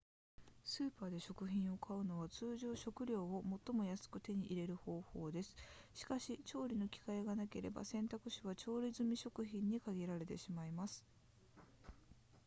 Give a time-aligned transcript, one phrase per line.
[0.63, 5.55] スーパーで食品を買うのは通常食料を最も安く手に入れる方法です
[5.93, 11.05] しかし調理の機会がなければ選択肢は調理済み食品に限られてしまいます